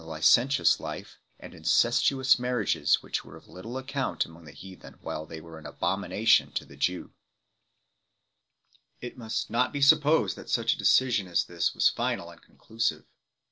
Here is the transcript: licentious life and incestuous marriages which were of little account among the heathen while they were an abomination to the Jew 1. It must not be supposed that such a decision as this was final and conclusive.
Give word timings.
licentious 0.03 0.79
life 0.79 1.19
and 1.39 1.53
incestuous 1.53 2.39
marriages 2.39 3.03
which 3.03 3.23
were 3.23 3.35
of 3.37 3.47
little 3.47 3.77
account 3.77 4.25
among 4.25 4.45
the 4.45 4.51
heathen 4.51 4.95
while 5.01 5.27
they 5.27 5.39
were 5.39 5.59
an 5.59 5.65
abomination 5.67 6.51
to 6.51 6.65
the 6.65 6.75
Jew 6.75 7.11
1. 9.01 9.01
It 9.01 9.17
must 9.19 9.51
not 9.51 9.71
be 9.71 9.79
supposed 9.79 10.35
that 10.37 10.49
such 10.49 10.73
a 10.73 10.77
decision 10.79 11.27
as 11.27 11.43
this 11.43 11.75
was 11.75 11.87
final 11.89 12.31
and 12.31 12.41
conclusive. 12.41 13.05